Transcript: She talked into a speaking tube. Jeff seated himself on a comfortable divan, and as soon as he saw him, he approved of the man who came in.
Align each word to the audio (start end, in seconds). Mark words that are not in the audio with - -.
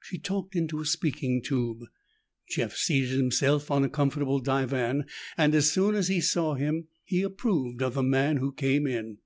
She 0.00 0.18
talked 0.18 0.56
into 0.56 0.80
a 0.80 0.86
speaking 0.86 1.42
tube. 1.42 1.82
Jeff 2.48 2.74
seated 2.74 3.10
himself 3.18 3.70
on 3.70 3.84
a 3.84 3.90
comfortable 3.90 4.38
divan, 4.40 5.04
and 5.36 5.54
as 5.54 5.70
soon 5.70 5.94
as 5.94 6.08
he 6.08 6.18
saw 6.22 6.54
him, 6.54 6.88
he 7.04 7.20
approved 7.20 7.82
of 7.82 7.92
the 7.92 8.02
man 8.02 8.38
who 8.38 8.52
came 8.54 8.86
in. 8.86 9.18